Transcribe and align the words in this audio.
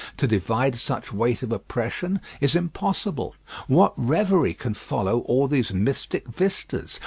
To 0.17 0.25
divide 0.25 0.73
such 0.77 1.13
weight 1.13 1.43
of 1.43 1.51
oppression 1.51 2.21
is 2.39 2.55
impossible. 2.55 3.35
What 3.67 3.93
reverie 3.95 4.55
can 4.55 4.73
follow 4.73 5.19
all 5.27 5.47
these 5.47 5.75
mystic 5.75 6.27
vistas? 6.27 6.99